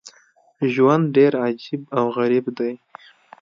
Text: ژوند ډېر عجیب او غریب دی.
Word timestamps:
ژوند 0.73 1.03
ډېر 1.15 1.33
عجیب 1.45 1.81
او 1.97 2.05
غریب 2.17 2.45
دی. 2.57 2.73